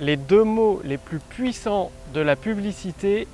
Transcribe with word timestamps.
les 0.00 0.16
deux 0.16 0.44
mots 0.44 0.80
les 0.84 0.98
plus 0.98 1.18
puissants 1.18 1.90
de 2.14 2.20
la 2.20 2.36
publicité 2.36 3.26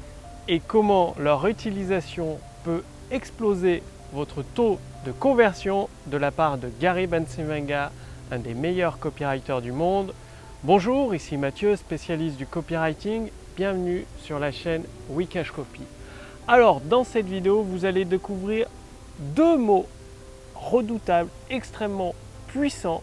et 0.49 0.61
comment 0.61 1.15
leur 1.19 1.47
utilisation 1.47 2.39
peut 2.65 2.83
exploser 3.11 3.83
votre 4.13 4.43
taux 4.43 4.79
de 5.05 5.13
conversion 5.13 5.89
de 6.07 6.17
la 6.17 6.31
part 6.31 6.57
de 6.57 6.71
Gary 6.81 7.07
Bensivenga, 7.07 7.93
un 8.31 8.39
des 8.39 8.55
meilleurs 8.55 8.99
copywriters 8.99 9.61
du 9.61 9.73
monde. 9.73 10.15
Bonjour, 10.63 11.15
ici 11.15 11.37
Mathieu, 11.37 11.77
spécialiste 11.77 12.39
du 12.39 12.47
copywriting. 12.47 13.29
Bienvenue 13.57 14.07
sur 14.23 14.39
la 14.39 14.51
chaîne 14.51 14.85
Wikash 15.11 15.51
Copy. 15.51 15.83
Alors, 16.49 16.81
dans 16.81 17.05
cette 17.05 17.27
vidéo, 17.27 17.63
vous 17.63 17.85
allez 17.85 18.05
découvrir 18.05 18.67
deux 19.19 19.59
mots 19.59 19.87
redoutables, 20.55 21.31
extrêmement 21.51 22.15
puissants 22.49 23.03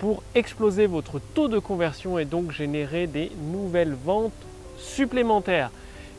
pour 0.00 0.22
exploser 0.34 0.86
votre 0.86 1.20
taux 1.34 1.48
de 1.48 1.58
conversion 1.58 2.18
et 2.18 2.24
donc 2.24 2.52
générer 2.52 3.06
des 3.06 3.30
nouvelles 3.52 3.94
ventes 4.04 4.32
supplémentaires. 4.78 5.70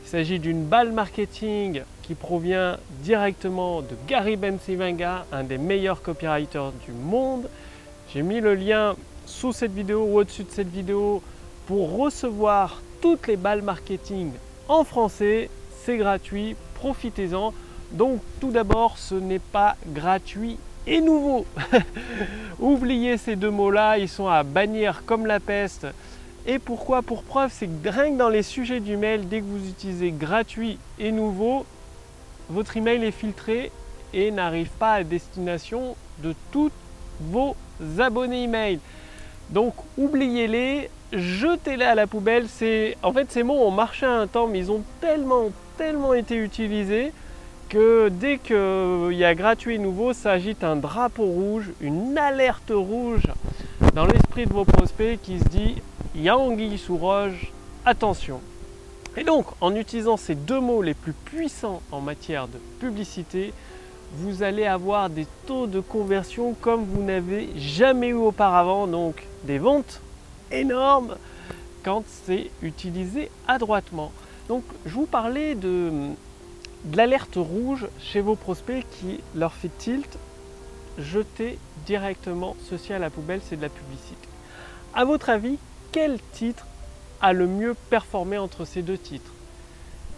Il 0.06 0.10
s'agit 0.10 0.40
d'une 0.40 0.64
balle 0.66 0.92
marketing 0.92 1.82
qui 2.04 2.14
provient 2.14 2.78
directement 3.02 3.82
de 3.82 3.96
Gary 4.08 4.36
Bensivenga, 4.36 5.26
un 5.32 5.44
des 5.44 5.58
meilleurs 5.58 6.04
copywriters 6.04 6.72
du 6.86 6.92
monde. 6.92 7.50
J'ai 8.14 8.22
mis 8.22 8.40
le 8.40 8.54
lien 8.54 8.96
sous 9.26 9.52
cette 9.52 9.74
vidéo 9.74 10.04
ou 10.04 10.20
au-dessus 10.20 10.44
de 10.44 10.52
cette 10.52 10.72
vidéo 10.72 11.24
pour 11.66 11.98
recevoir 11.98 12.82
toutes 13.02 13.28
les 13.28 13.38
balles 13.38 13.64
marketing 13.64 14.32
en 14.68 14.84
français. 14.84 15.50
C'est 15.84 15.98
gratuit, 15.98 16.56
profitez-en. 16.76 17.52
Donc 17.94 18.20
tout 18.40 18.52
d'abord, 18.52 19.00
ce 19.00 19.16
n'est 19.16 19.40
pas 19.40 19.76
gratuit 19.88 20.58
et 20.88 21.02
nouveau. 21.02 21.46
Oubliez 22.60 23.18
ces 23.18 23.36
deux 23.36 23.50
mots-là, 23.50 23.98
ils 23.98 24.10
sont 24.10 24.28
à 24.28 24.44
bannir 24.44 25.04
comme 25.06 25.26
la 25.26 25.40
peste. 25.40 25.88
Et 26.46 26.60
pourquoi? 26.60 27.02
Pour 27.02 27.24
preuve, 27.24 27.52
c'est 27.54 27.68
que 27.68 27.90
rien 27.90 28.12
dans 28.12 28.30
les 28.30 28.44
sujets 28.44 28.80
du 28.80 28.98
mail, 28.98 29.28
dès 29.28 29.42
que 29.42 29.46
vous 29.46 29.70
utilisez 29.70 30.12
gratuit 30.12 30.80
et 31.00 31.12
nouveau, 31.12 31.66
votre 32.50 32.78
email 32.78 33.04
est 33.04 33.12
filtré 33.12 33.72
et 34.14 34.32
n'arrive 34.32 34.70
pas 34.70 34.94
à 34.94 35.04
destination 35.04 35.96
de 36.20 36.34
tous 36.52 36.72
vos 37.20 37.56
abonnés 38.00 38.44
email. 38.44 38.80
Donc 39.50 39.74
oubliez-les, 39.98 40.90
jetez-les 41.14 41.86
à 41.86 41.96
la 41.96 42.08
poubelle. 42.08 42.48
C'est 42.48 42.98
en 43.04 43.14
fait 43.14 43.32
ces 43.32 43.44
mots 43.44 43.66
ont 43.66 43.72
marché 43.72 44.06
un 44.06 44.28
temps, 44.28 44.48
mais 44.48 44.60
ils 44.60 44.72
ont 44.72 44.84
tellement, 45.00 45.50
tellement 45.78 46.14
été 46.14 46.36
utilisés 46.36 47.14
que 47.72 48.10
dès 48.10 48.38
qu'il 48.38 49.18
y 49.18 49.24
a 49.24 49.34
gratuit 49.34 49.80
nouveau, 49.80 50.12
ça 50.12 50.34
agite 50.34 50.62
un 50.66 50.76
drapeau 50.76 51.24
rouge, 51.24 51.72
une 51.80 52.18
alerte 52.18 52.74
rouge 52.76 53.24
dans 53.96 54.06
l'esprit 54.06 54.46
de 54.46 54.52
vos 54.52 54.66
prospects 54.66 55.18
qui 55.24 55.40
se 55.40 55.46
dit 55.46 55.76
il 56.14 56.78
sous 56.78 56.98
roche, 56.98 57.50
attention. 57.86 58.42
Et 59.16 59.24
donc, 59.24 59.46
en 59.62 59.74
utilisant 59.74 60.18
ces 60.18 60.36
deux 60.36 60.60
mots 60.60 60.82
les 60.82 60.94
plus 60.94 61.14
puissants 61.14 61.82
en 61.94 62.02
matière 62.02 62.50
de 62.50 62.58
publicité, 62.82 63.54
vous 64.18 64.44
allez 64.44 64.66
avoir 64.66 65.10
des 65.10 65.26
taux 65.48 65.66
de 65.66 65.80
conversion 65.80 66.54
comme 66.60 66.84
vous 66.84 67.04
n'avez 67.04 67.48
jamais 67.56 68.10
eu 68.10 68.16
auparavant, 68.16 68.86
donc 68.86 69.24
des 69.46 69.60
ventes 69.60 70.02
énormes 70.52 71.16
quand 71.84 72.04
c'est 72.26 72.52
utilisé 72.62 73.32
adroitement. 73.48 74.12
Donc, 74.50 74.64
je 74.86 74.92
vous 74.92 75.06
parlais 75.06 75.56
de 75.56 75.90
de 76.86 76.98
l'alerte 76.98 77.36
rouge 77.36 77.88
chez 78.00 78.22
vos 78.22 78.36
prospects 78.36 78.86
qui 79.00 79.20
leur 79.36 79.54
fait 79.54 79.76
tilt, 79.78 80.18
jetez 80.98 81.60
directement 81.86 82.56
ceci 82.70 82.94
à 82.94 83.00
la 83.00 83.10
poubelle, 83.10 83.42
c'est 83.48 83.56
de 83.56 83.62
la 83.62 83.70
publicité. 83.70 84.28
À 84.94 85.06
votre 85.06 85.30
avis, 85.30 85.58
quel 85.92 86.20
titre 86.34 86.66
a 87.22 87.34
le 87.34 87.48
mieux 87.48 87.76
performé 87.90 88.38
entre 88.38 88.66
ces 88.66 88.82
deux 88.82 88.98
titres? 88.98 89.32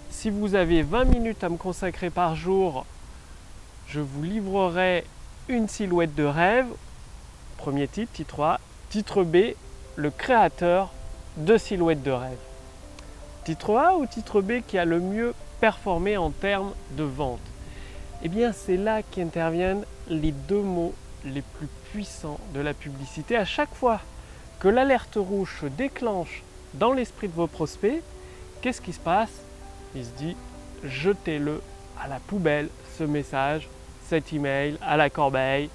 Si 0.09 0.29
vous 0.29 0.55
avez 0.55 0.83
20 0.83 1.05
minutes 1.05 1.43
à 1.43 1.49
me 1.49 1.57
consacrer 1.57 2.09
par 2.09 2.35
jour, 2.35 2.85
je 3.87 3.99
vous 3.99 4.23
livrerai 4.23 5.05
une 5.49 5.67
silhouette 5.67 6.15
de 6.15 6.23
rêve. 6.23 6.67
Premier 7.57 7.87
titre, 7.87 8.11
titre 8.13 8.41
A. 8.41 8.59
Titre 8.89 9.23
B, 9.23 9.55
le 9.95 10.11
créateur 10.11 10.91
de 11.37 11.57
silhouettes 11.57 12.03
de 12.03 12.11
rêve. 12.11 12.37
Titre 13.43 13.75
A 13.75 13.97
ou 13.97 14.05
titre 14.05 14.41
B 14.41 14.61
qui 14.65 14.77
a 14.77 14.85
le 14.85 14.99
mieux 14.99 15.33
performer 15.63 16.17
en 16.17 16.29
termes 16.29 16.73
de 16.97 17.05
vente 17.05 17.39
Eh 18.21 18.27
bien, 18.27 18.51
c'est 18.51 18.75
là 18.75 19.01
qu'interviennent 19.01 19.85
les 20.09 20.33
deux 20.33 20.61
mots 20.61 20.93
les 21.23 21.41
plus 21.41 21.69
puissants 21.89 22.37
de 22.53 22.59
la 22.59 22.73
publicité. 22.73 23.37
À 23.37 23.45
chaque 23.45 23.73
fois 23.73 24.01
que 24.59 24.67
l'alerte 24.67 25.15
rouge 25.15 25.59
se 25.61 25.67
déclenche 25.67 26.43
dans 26.73 26.91
l'esprit 26.91 27.29
de 27.29 27.33
vos 27.33 27.47
prospects, 27.47 28.01
qu'est-ce 28.59 28.81
qui 28.81 28.91
se 28.91 28.99
passe? 28.99 29.31
Il 29.95 30.03
se 30.03 30.09
dit 30.17 30.35
jetez-le 30.83 31.61
à 31.97 32.09
la 32.09 32.19
poubelle, 32.19 32.67
ce 32.97 33.05
message, 33.05 33.69
cet 34.09 34.33
email, 34.33 34.77
à 34.81 34.97
la 34.97 35.09
corbeille, 35.09 35.69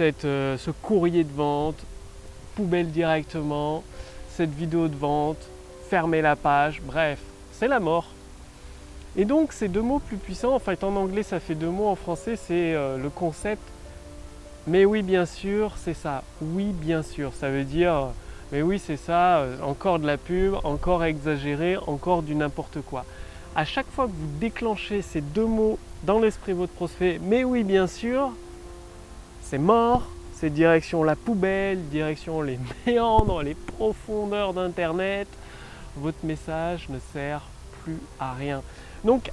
euh, 0.00 0.56
ce 0.56 0.70
courrier 0.70 1.24
de 1.24 1.32
vente, 1.34 1.76
poubelle 2.54 2.90
directement, 2.90 3.84
cette 4.34 4.54
vidéo 4.54 4.88
de 4.88 4.96
vente, 4.96 5.46
fermez 5.90 6.22
la 6.22 6.36
page, 6.36 6.80
bref, 6.80 7.18
c'est 7.52 7.68
la 7.68 7.80
mort. 7.80 8.06
Et 9.16 9.24
donc 9.24 9.52
ces 9.52 9.68
deux 9.68 9.82
mots 9.82 9.98
plus 9.98 10.16
puissants, 10.16 10.54
en 10.54 10.58
fait 10.58 10.84
en 10.84 10.94
anglais 10.96 11.22
ça 11.22 11.40
fait 11.40 11.54
deux 11.54 11.68
mots, 11.68 11.88
en 11.88 11.96
français 11.96 12.36
c'est 12.36 12.74
euh, 12.74 12.96
le 12.96 13.10
concept. 13.10 13.62
Mais 14.66 14.84
oui 14.84 15.02
bien 15.02 15.26
sûr 15.26 15.72
c'est 15.76 15.94
ça, 15.94 16.22
oui 16.40 16.66
bien 16.72 17.02
sûr, 17.02 17.32
ça 17.34 17.50
veut 17.50 17.64
dire 17.64 18.08
mais 18.52 18.62
oui 18.62 18.80
c'est 18.84 18.96
ça, 18.96 19.38
euh, 19.38 19.56
encore 19.62 19.98
de 19.98 20.06
la 20.06 20.16
pub, 20.16 20.54
encore 20.64 21.04
exagéré, 21.04 21.76
encore 21.86 22.22
du 22.22 22.34
n'importe 22.34 22.80
quoi. 22.82 23.04
À 23.56 23.64
chaque 23.64 23.90
fois 23.90 24.06
que 24.06 24.12
vous 24.12 24.38
déclenchez 24.38 25.02
ces 25.02 25.20
deux 25.20 25.46
mots 25.46 25.78
dans 26.04 26.20
l'esprit 26.20 26.52
de 26.52 26.58
votre 26.58 26.72
prospect, 26.72 27.20
mais 27.22 27.42
oui 27.42 27.64
bien 27.64 27.86
sûr, 27.86 28.30
c'est 29.42 29.58
mort, 29.58 30.02
c'est 30.34 30.50
direction 30.50 31.02
la 31.02 31.16
poubelle, 31.16 31.88
direction 31.88 32.42
les 32.42 32.58
méandres, 32.86 33.42
les 33.42 33.54
profondeurs 33.54 34.54
d'internet, 34.54 35.28
votre 35.96 36.24
message 36.24 36.88
ne 36.88 36.98
sert 37.12 37.42
plus 37.82 37.98
à 38.18 38.32
rien. 38.34 38.62
Donc, 39.04 39.30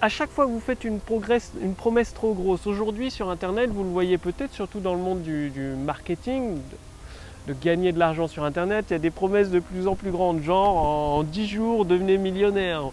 à 0.00 0.08
chaque 0.08 0.30
fois 0.30 0.46
que 0.46 0.50
vous 0.50 0.60
faites 0.60 0.84
une, 0.84 1.00
promesse 1.00 2.14
trop 2.14 2.34
grosse, 2.34 2.66
aujourd'hui 2.66 3.10
sur 3.10 3.30
Internet, 3.30 3.70
vous 3.70 3.82
le 3.82 3.90
voyez 3.90 4.18
peut-être, 4.18 4.52
surtout 4.52 4.80
dans 4.80 4.94
le 4.94 5.00
monde 5.00 5.22
du, 5.22 5.50
marketing, 5.84 6.58
de, 7.48 7.54
gagner 7.54 7.92
de 7.92 7.98
l'argent 7.98 8.28
sur 8.28 8.44
Internet, 8.44 8.86
il 8.90 8.92
y 8.92 8.96
a 8.96 8.98
des 8.98 9.10
promesses 9.10 9.50
de 9.50 9.60
plus 9.60 9.86
en 9.86 9.94
plus 9.94 10.10
grandes, 10.10 10.42
genre 10.42 10.76
en 10.76 11.22
10 11.22 11.46
jours, 11.46 11.84
devenez 11.86 12.18
millionnaire, 12.18 12.90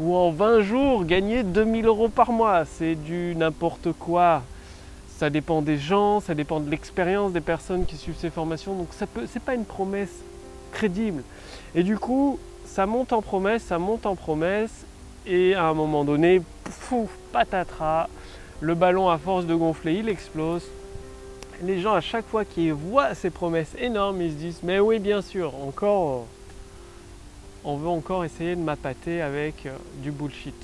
ou 0.00 0.14
en 0.14 0.30
20 0.30 0.60
jours, 0.62 1.04
gagnez 1.04 1.42
2000 1.42 1.86
euros 1.86 2.08
par 2.08 2.32
mois. 2.32 2.64
C'est 2.64 2.94
du 2.94 3.34
n'importe 3.36 3.92
quoi. 3.92 4.42
Ça 5.18 5.30
dépend 5.30 5.62
des 5.62 5.78
gens, 5.78 6.20
ça 6.20 6.34
dépend 6.34 6.60
de 6.60 6.70
l'expérience 6.70 7.32
des 7.32 7.40
personnes 7.40 7.86
qui 7.86 7.96
suivent 7.96 8.18
ces 8.18 8.28
formations, 8.28 8.74
donc 8.74 8.88
ce 8.92 9.04
n'est 9.04 9.40
pas 9.44 9.54
une 9.54 9.64
promesse 9.64 10.22
crédible. 10.72 11.22
Et 11.74 11.82
du 11.82 11.98
coup, 11.98 12.38
ça 12.66 12.84
monte 12.84 13.12
en 13.12 13.22
promesse, 13.22 13.62
ça 13.62 13.78
monte 13.78 14.04
en 14.04 14.14
promesse, 14.14 14.84
et 15.26 15.54
à 15.54 15.64
un 15.64 15.74
moment 15.74 16.04
donné, 16.04 16.42
patatras, 17.32 18.08
le 18.60 18.74
ballon 18.74 19.08
à 19.08 19.18
force 19.18 19.46
de 19.46 19.54
gonfler, 19.54 19.94
il 19.94 20.08
explose. 20.08 20.64
Les 21.62 21.80
gens 21.80 21.94
à 21.94 22.00
chaque 22.00 22.26
fois 22.26 22.44
qu'ils 22.44 22.72
voient 22.72 23.14
ces 23.14 23.30
promesses 23.30 23.74
énormes, 23.78 24.20
ils 24.20 24.30
se 24.30 24.36
disent 24.36 24.60
mais 24.62 24.78
oui 24.78 24.98
bien 24.98 25.22
sûr, 25.22 25.54
encore 25.66 26.26
on 27.66 27.76
veut 27.76 27.88
encore 27.88 28.24
essayer 28.24 28.54
de 28.54 28.60
m'appâter 28.60 29.20
avec 29.20 29.66
euh, 29.66 29.76
du 29.96 30.12
bullshit. 30.12 30.54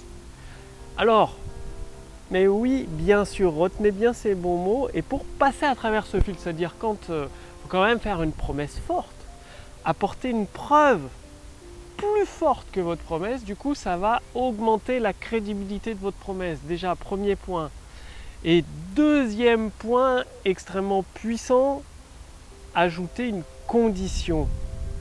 Alors, 0.96 1.36
mais 2.30 2.46
oui, 2.46 2.86
bien 2.88 3.24
sûr, 3.24 3.52
retenez 3.52 3.90
bien 3.90 4.12
ces 4.12 4.36
bons 4.36 4.56
mots 4.56 4.88
et 4.94 5.02
pour 5.02 5.24
passer 5.24 5.66
à 5.66 5.74
travers 5.74 6.06
ce 6.06 6.20
fil, 6.20 6.36
c'est-à-dire 6.38 6.76
quand 6.78 6.96
il 7.08 7.14
euh, 7.14 7.24
faut 7.24 7.68
quand 7.68 7.84
même 7.84 7.98
faire 7.98 8.22
une 8.22 8.30
promesse 8.30 8.78
forte, 8.86 9.08
apporter 9.84 10.30
une 10.30 10.46
preuve 10.46 11.00
plus 12.02 12.26
forte 12.26 12.66
que 12.72 12.80
votre 12.80 13.02
promesse, 13.02 13.44
du 13.44 13.54
coup 13.54 13.74
ça 13.74 13.96
va 13.96 14.20
augmenter 14.34 14.98
la 14.98 15.12
crédibilité 15.12 15.94
de 15.94 16.00
votre 16.00 16.16
promesse. 16.16 16.58
Déjà, 16.64 16.96
premier 16.96 17.36
point. 17.36 17.70
Et 18.44 18.64
deuxième 18.96 19.70
point 19.70 20.24
extrêmement 20.44 21.04
puissant, 21.14 21.82
ajouter 22.74 23.28
une 23.28 23.44
condition. 23.68 24.48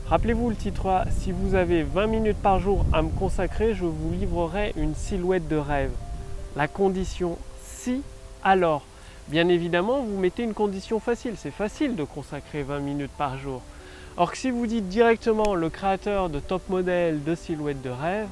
Rappelez-vous 0.07 0.49
le 0.51 0.55
titre 0.55 1.03
si 1.09 1.31
vous 1.31 1.55
avez 1.55 1.81
20 1.83 2.07
minutes 2.07 2.37
par 2.37 2.59
jour 2.59 2.85
à 2.93 3.01
me 3.01 3.09
consacrer, 3.09 3.73
je 3.73 3.85
vous 3.85 4.11
livrerai 4.11 4.73
une 4.77 4.93
silhouette 4.93 5.47
de 5.47 5.55
rêve. 5.55 5.91
La 6.55 6.67
condition 6.67 7.37
si, 7.65 8.03
alors. 8.43 8.83
Bien 9.27 9.47
évidemment, 9.47 10.01
vous 10.01 10.17
mettez 10.17 10.43
une 10.43 10.53
condition 10.53 10.99
facile. 10.99 11.35
C'est 11.37 11.51
facile 11.51 11.95
de 11.95 12.03
consacrer 12.03 12.63
20 12.63 12.79
minutes 12.79 13.11
par 13.17 13.37
jour. 13.37 13.61
Or 14.17 14.31
que 14.31 14.37
si 14.37 14.51
vous 14.51 14.67
dites 14.67 14.89
directement 14.89 15.55
le 15.55 15.69
créateur 15.69 16.29
de 16.29 16.39
top 16.39 16.67
modèle 16.69 17.23
de 17.23 17.35
silhouette 17.35 17.81
de 17.81 17.89
rêve, 17.89 18.27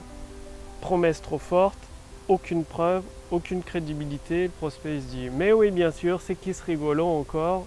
promesse 0.81 1.21
trop 1.21 1.37
forte, 1.37 1.79
aucune 2.27 2.63
preuve, 2.63 3.03
aucune 3.31 3.63
crédibilité, 3.63 4.43
le 4.43 4.49
prospect 4.49 4.99
se 4.99 5.05
dit 5.05 5.29
mais 5.31 5.51
oui 5.51 5.71
bien 5.71 5.91
sûr, 5.91 6.21
c'est 6.21 6.35
qui 6.35 6.53
ce 6.53 6.63
rigolo 6.63 7.05
encore? 7.05 7.65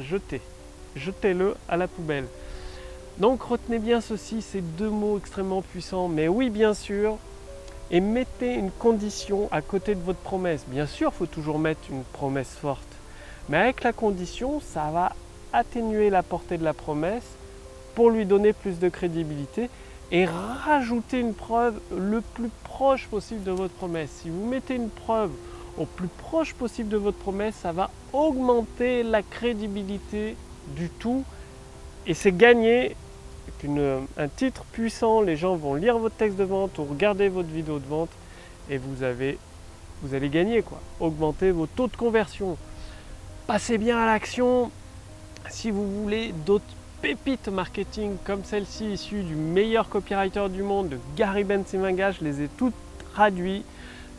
Jetez, 0.00 0.40
jetez-le 0.96 1.54
à 1.68 1.76
la 1.76 1.88
poubelle. 1.88 2.26
Donc 3.18 3.42
retenez 3.42 3.80
bien 3.80 4.00
ceci, 4.00 4.42
ces 4.42 4.60
deux 4.60 4.90
mots 4.90 5.18
extrêmement 5.18 5.60
puissants. 5.60 6.06
Mais 6.06 6.28
oui, 6.28 6.50
bien 6.50 6.72
sûr, 6.72 7.18
et 7.90 8.00
mettez 8.00 8.54
une 8.54 8.70
condition 8.70 9.48
à 9.50 9.60
côté 9.60 9.96
de 9.96 10.00
votre 10.00 10.20
promesse. 10.20 10.64
Bien 10.68 10.86
sûr, 10.86 11.10
il 11.12 11.18
faut 11.18 11.26
toujours 11.26 11.58
mettre 11.58 11.80
une 11.90 12.04
promesse 12.04 12.54
forte. 12.60 12.86
Mais 13.48 13.56
avec 13.56 13.82
la 13.82 13.92
condition, 13.92 14.60
ça 14.60 14.90
va 14.92 15.12
atténuer 15.52 16.10
la 16.10 16.22
portée 16.22 16.58
de 16.58 16.64
la 16.64 16.74
promesse 16.74 17.24
pour 17.94 18.10
lui 18.10 18.26
donner 18.26 18.52
plus 18.52 18.78
de 18.78 18.88
crédibilité 18.88 19.70
et 20.10 20.24
rajouter 20.24 21.20
une 21.20 21.34
preuve 21.34 21.78
le 21.96 22.20
plus 22.20 22.50
proche 22.64 23.06
possible 23.08 23.42
de 23.44 23.50
votre 23.50 23.74
promesse. 23.74 24.10
Si 24.22 24.30
vous 24.30 24.46
mettez 24.46 24.74
une 24.74 24.90
preuve 24.90 25.30
au 25.76 25.84
plus 25.84 26.08
proche 26.08 26.54
possible 26.54 26.88
de 26.88 26.96
votre 26.96 27.18
promesse, 27.18 27.54
ça 27.56 27.72
va 27.72 27.90
augmenter 28.12 29.02
la 29.02 29.22
crédibilité 29.22 30.36
du 30.68 30.88
tout 30.88 31.24
et 32.06 32.14
c'est 32.14 32.36
gagné 32.36 32.96
un 34.16 34.28
titre 34.28 34.64
puissant, 34.72 35.20
les 35.20 35.36
gens 35.36 35.56
vont 35.56 35.74
lire 35.74 35.98
votre 35.98 36.14
texte 36.14 36.36
de 36.36 36.44
vente 36.44 36.78
ou 36.78 36.84
regarder 36.84 37.28
votre 37.28 37.48
vidéo 37.48 37.78
de 37.78 37.86
vente 37.86 38.10
et 38.70 38.78
vous, 38.78 39.02
avez, 39.02 39.38
vous 40.02 40.14
allez 40.14 40.28
gagner, 40.28 40.62
quoi. 40.62 40.80
augmenter 41.00 41.50
vos 41.50 41.66
taux 41.66 41.88
de 41.88 41.96
conversion. 41.96 42.56
Passez 43.46 43.78
bien 43.78 43.98
à 43.98 44.06
l'action. 44.06 44.70
Si 45.48 45.70
vous 45.70 46.02
voulez 46.02 46.32
d'autres 46.44 46.64
pépites 47.00 47.48
marketing 47.48 48.16
comme 48.24 48.44
celle-ci 48.44 48.92
issue 48.92 49.22
du 49.22 49.34
meilleur 49.34 49.88
copywriter 49.88 50.48
du 50.50 50.62
monde, 50.62 50.90
de 50.90 50.98
Gary 51.16 51.44
Bensimanga, 51.44 52.12
je 52.12 52.24
les 52.24 52.42
ai 52.42 52.48
toutes 52.48 52.74
traduites, 53.14 53.64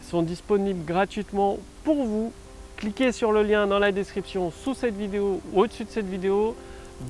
sont 0.10 0.22
disponibles 0.22 0.86
gratuitement 0.86 1.58
pour 1.84 2.04
vous. 2.04 2.34
Cliquez 2.78 3.12
sur 3.12 3.32
le 3.32 3.44
lien 3.44 3.68
dans 3.68 3.80
la 3.80 3.92
description 3.92 4.52
sous 4.52 4.74
cette 4.74 4.96
vidéo 4.96 5.42
ou 5.54 5.62
au-dessus 5.62 5.86
de 5.86 5.90
cette 5.90 6.10
vidéo. 6.10 6.56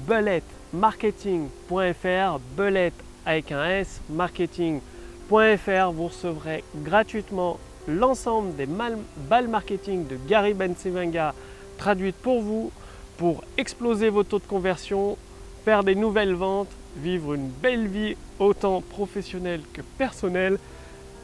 Bullet 0.08 0.44
marketing.fr, 0.74 2.40
belette 2.56 2.94
avec 3.26 3.52
un 3.52 3.66
S, 3.66 4.02
marketing.fr, 4.10 5.92
vous 5.92 6.08
recevrez 6.08 6.64
gratuitement 6.76 7.60
l'ensemble 7.88 8.56
des 8.56 8.68
balles 8.68 9.48
marketing 9.48 10.08
de 10.08 10.18
Gary 10.28 10.54
Bensevenga 10.54 11.34
traduites 11.78 12.18
pour 12.18 12.42
vous 12.42 12.72
pour 13.20 13.44
exploser 13.58 14.08
vos 14.08 14.24
taux 14.24 14.40
de 14.40 14.46
conversion, 14.46 15.18
faire 15.66 15.84
des 15.84 15.94
nouvelles 15.94 16.36
ventes, 16.36 16.72
vivre 16.96 17.34
une 17.34 17.50
belle 17.50 17.88
vie 17.88 18.16
autant 18.40 18.80
professionnelle 18.80 19.60
que 19.74 19.82
personnelle. 19.98 20.58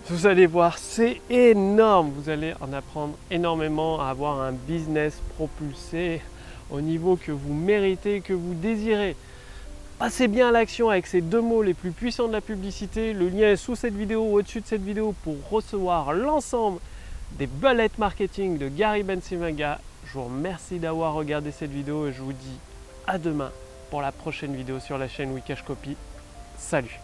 Vous 0.09 0.27
allez 0.27 0.45
voir, 0.45 0.77
c'est 0.77 1.21
énorme. 1.29 2.11
Vous 2.17 2.29
allez 2.29 2.53
en 2.59 2.73
apprendre 2.73 3.15
énormément 3.31 4.01
à 4.01 4.09
avoir 4.09 4.41
un 4.41 4.51
business 4.51 5.21
propulsé 5.35 6.21
au 6.69 6.81
niveau 6.81 7.15
que 7.15 7.31
vous 7.31 7.53
méritez, 7.53 8.19
que 8.19 8.33
vous 8.33 8.55
désirez. 8.55 9.15
Passez 9.97 10.27
bien 10.27 10.49
à 10.49 10.51
l'action 10.51 10.89
avec 10.89 11.07
ces 11.07 11.21
deux 11.21 11.39
mots 11.39 11.63
les 11.63 11.73
plus 11.73 11.91
puissants 11.91 12.27
de 12.27 12.33
la 12.33 12.41
publicité. 12.41 13.13
Le 13.13 13.29
lien 13.29 13.51
est 13.51 13.55
sous 13.55 13.77
cette 13.77 13.95
vidéo 13.95 14.21
ou 14.21 14.39
au-dessus 14.39 14.59
de 14.59 14.67
cette 14.67 14.83
vidéo 14.83 15.15
pour 15.23 15.37
recevoir 15.49 16.11
l'ensemble 16.11 16.79
des 17.39 17.47
bullet 17.47 17.89
marketing 17.97 18.57
de 18.57 18.67
Gary 18.67 19.03
Bensimaga. 19.03 19.79
Vous 20.15 20.23
remercie 20.23 20.79
d'avoir 20.79 21.13
regardé 21.13 21.51
cette 21.51 21.71
vidéo 21.71 22.07
et 22.07 22.13
je 22.13 22.21
vous 22.21 22.31
dis 22.31 22.57
à 23.05 23.17
demain 23.17 23.51
pour 23.89 24.01
la 24.01 24.13
prochaine 24.13 24.55
vidéo 24.55 24.79
sur 24.79 24.97
la 24.97 25.09
chaîne 25.09 25.33
Wikash 25.33 25.63
Copy. 25.63 25.97
Salut 26.57 27.01